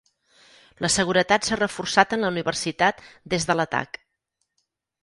La 0.85 0.89
seguretat 0.93 1.45
s'ha 1.49 1.59
reforçat 1.61 2.17
en 2.17 2.27
la 2.27 2.33
universitat 2.35 3.05
des 3.37 3.47
de 3.53 3.59
l'atac. 3.61 4.03